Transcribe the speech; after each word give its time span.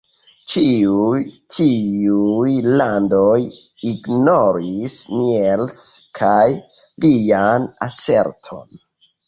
Ĉiuj 0.51 1.19
tiuj 1.57 2.53
landoj 2.79 3.35
ignoris 3.91 4.97
Niels 5.21 5.87
kaj 6.23 6.43
lian 7.07 7.73
aserton. 7.91 8.85